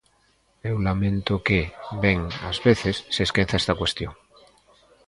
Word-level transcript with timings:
Eu 0.69 0.75
lamento 0.87 1.33
que, 1.47 1.61
ben, 2.03 2.19
ás 2.49 2.57
veces 2.67 2.95
se 3.13 3.21
esqueza 3.27 3.59
esta 3.61 3.77
cuestión. 3.79 4.13